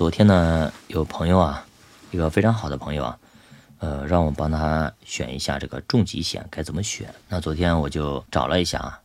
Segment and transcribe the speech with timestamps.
[0.00, 1.66] 昨天呢，有朋友啊，
[2.10, 3.18] 一个非常好的朋友啊，
[3.80, 7.14] 呃，让我帮他选一下这个重疾险该怎么选。
[7.28, 8.98] 那昨天我就找了一下啊，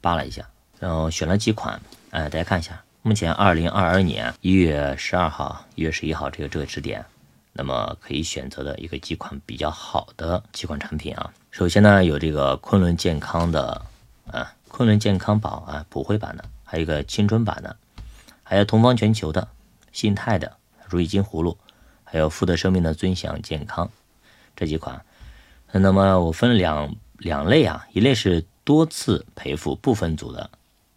[0.00, 0.48] 扒了一下，
[0.78, 1.78] 然后选了几款，
[2.12, 2.82] 哎，大家看一下。
[3.02, 7.04] 目前二零二二年一月十二号、一月十一号这个这个时点，
[7.52, 11.30] 那么可以选择的一个几款比较好的几款产品啊。
[11.50, 13.82] 首先呢，有这个昆仑健康的
[14.32, 17.76] 啊，昆仑健康宝啊，普惠版的，还有一个青春版的，
[18.42, 19.46] 还有同方全球的。
[19.92, 20.56] 信泰的
[20.88, 21.56] 如意金葫芦，
[22.04, 23.90] 还有富德生命的尊享健康
[24.56, 25.04] 这几款，
[25.72, 30.50] 那么我分两两类啊，一类是多次赔付不分组的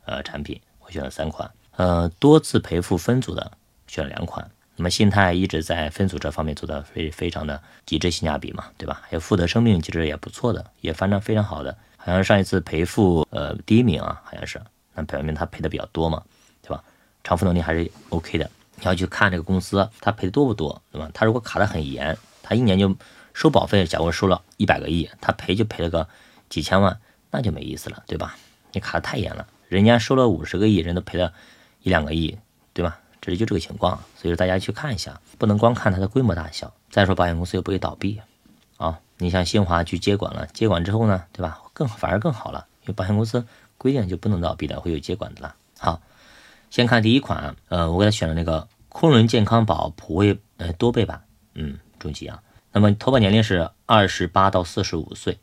[0.05, 3.51] 呃产品，我选了三款，呃多次赔付分组的
[3.87, 4.49] 选了两款。
[4.77, 9.01] 那么信泰一直在分组这方面做的非非常的极致性价比嘛，对吧？
[9.03, 14.59] 还有富德生命其实也不错的，也反正非常好的，好像上一次赔付呃第一名啊，好像是，
[14.95, 16.23] 那表明他赔的比较多嘛，
[16.63, 16.83] 对吧？
[17.23, 18.49] 偿付能力还是 OK 的。
[18.81, 21.09] 你要去看这个公司，他赔的多不多，对吧？
[21.13, 22.95] 他如果卡的很严，他一年就
[23.31, 26.09] 收保费，假如收了一百个亿，他赔就赔了个
[26.49, 28.35] 几千万，那就没意思了，对吧？
[28.73, 31.31] 你卡的太严了，人家收了五十个亿，人都赔了
[31.83, 32.37] 一两个亿，
[32.73, 32.99] 对吧？
[33.21, 36.73] 这里就这个情况，所以说大家去看一下，不能光看它的规模大小。
[36.89, 38.19] 再说保险公司又不会倒闭
[38.77, 41.61] 啊，你像新华去接管了，接管之后呢，对吧？
[41.73, 43.45] 更反而更好了，因为保险公司
[43.77, 45.55] 规定就不能倒闭的，会有接管的了。
[45.77, 46.01] 好。
[46.71, 51.21] 先看第一款，呃，我给他选了那个昆仑健康宝普惠呃多倍版，
[51.53, 52.41] 嗯，重疾啊。
[52.71, 55.37] 那么投保年龄是二十八到四十五岁，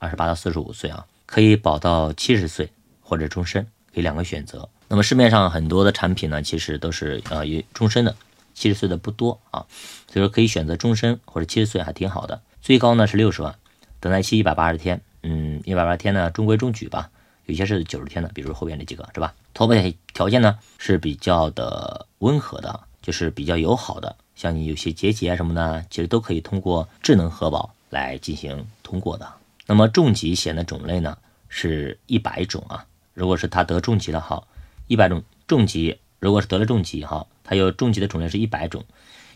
[0.00, 2.68] 二十八到四十五岁啊，可以保到七十岁
[3.00, 4.68] 或者终身，可以两个选择。
[4.88, 8.16] 那么市面上很多的产品呢，其实都是呃有终身的，
[8.52, 9.64] 七十岁的不多啊，
[10.10, 12.42] 所以说可以选择终身或者七十岁还挺好的。
[12.60, 13.54] 最高呢是六十万，
[14.00, 17.10] 等待期一百八十天，嗯，一百八十天呢中规中矩吧。
[17.46, 19.34] 有些是九十天的，比如后边这几个是吧？
[19.52, 19.74] 投保
[20.12, 24.16] 条件呢是比较的温和的，就是比较友好的。
[24.34, 29.30] 像你有些结节什么的，其实都可以通过智能核保来进行通过的。
[29.66, 31.16] 那么重疾险的种类呢
[31.48, 32.84] 是一百种啊。
[33.12, 34.42] 如果是他得重疾了哈，
[34.88, 38.84] 一百种重疾，如果是得了重疾哈，他有重疾的种类是一百种，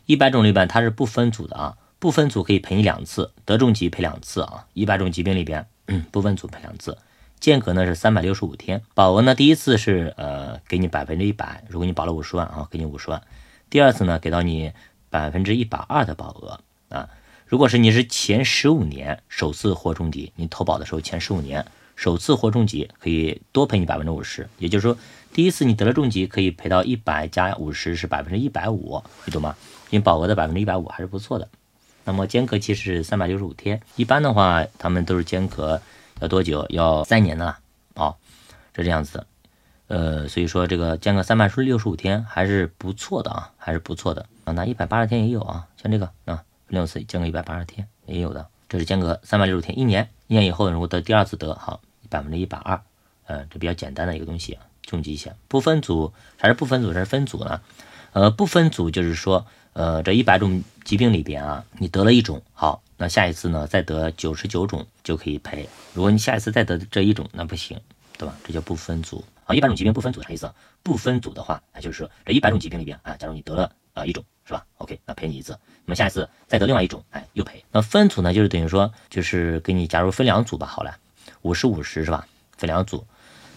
[0.07, 5.65] 一百种里边它是不分组的啊，不分组可以赔你两次，得重疾赔两次啊，一百种疾病里边
[6.11, 6.97] 不分组赔两次。
[7.41, 13.22] 间隔呢是三百六十五天，保额呢第一次是呃给你百分之一百，如果你保了五十万啊，给你五十万。
[13.71, 14.72] 第二次呢给到你
[15.10, 17.09] 百分之一百二的保额啊。
[17.47, 21.65] 如果是你是前十五年首次获重疾，你投保的时候前十五年
[21.97, 24.49] 首次获重疾，可以多赔你百分之五十。
[24.59, 24.99] 也就是说，
[25.32, 29.56] 第一次你得了重疾可以赔到一百加五十是百分之一百五，你懂吗？
[29.91, 31.49] 因为保额的百分之一百五还是不错的。
[32.05, 35.81] 那么间隔期是三百六十五天，一般的话他们都是间隔。
[36.21, 36.67] 要多久？
[36.71, 37.59] 要三年的了
[37.95, 38.15] 啊，
[38.75, 39.27] 是这样子的，
[39.89, 44.53] 呃，所以说这个间隔三百六十五天还是不错的啊，还是不错的啊。
[44.53, 52.81] 那一百八十天也有啊，像这个啊，六次间隔一百八十天也有的，这是间隔三百六十天，一年，一年以后如果得第二次得好百分之一百二，
[53.27, 57.61] 呃，这比较简单的一个东西，重疾险不分组还是不分组还是分组呢？
[58.12, 59.47] 呃，不分组就是说，
[59.78, 62.83] 呃，这一百种疾病里边啊，你得了一种好。
[62.97, 65.69] 那下一次呢，再得九十九种就可以赔。
[65.94, 67.81] 如果你下一次再得这一种，那不行，
[68.19, 68.34] 对吧？
[68.43, 69.55] 这叫不分组啊。
[69.55, 70.53] 一百种疾病不分组啥意思？
[70.83, 75.56] 不分组的话，那就是说这一百种疾病里边啊，假如你得了啊一种，是吧？OK，那赔你一次。
[75.84, 77.65] 那么下一次再得另外一种，哎，又赔。
[77.71, 80.99] 那分组呢，就是等于说，就是给你假如分两组吧，好了，
[81.43, 82.27] 五十五十是吧？
[82.56, 83.06] 分两组。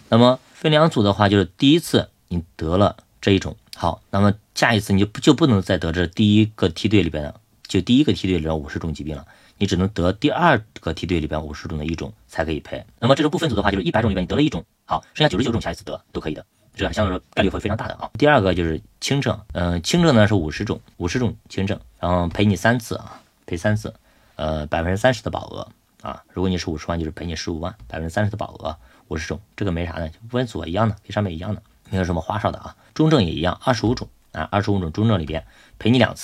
[0.08, 7.34] 那么分两组的话，就是第一次你得了这一种，好，那么下一次你就不就不能再得这第一个梯队里边的。
[7.68, 9.26] 就第一个梯队里边五十种疾病了，
[9.56, 12.84] 你只能得第二个梯队里边五十种的一种才可以赔。
[12.98, 18.10] 那么这种不分组的话，就是一百种里面你得了一种，好，剩下九十九种下一次得都可以的，这样相对来说概率会非常大的啊。
[18.18, 23.94] 第二个就是轻症，嗯，轻症呢是五十种，五十种轻症，然后赔你三次啊，赔三次，
[24.36, 25.66] 呃，百分之三十的保额
[26.02, 26.22] 啊。
[26.34, 28.76] 如果你是五十万，就是赔你十五万，百分之三十的保额，
[29.08, 32.76] 五十种，这个没啥的，不分组一样的，跟上面一样的，没有什么花哨的啊。
[32.92, 35.46] 中症也一样，二十五种啊，二十五种中症里边
[35.78, 36.20] 赔你两次。